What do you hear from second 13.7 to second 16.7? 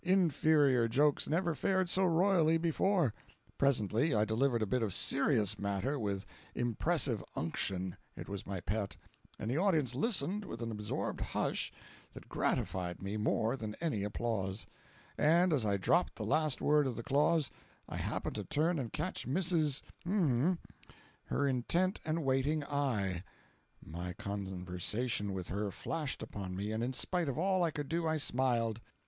any applause; and as I dropped the last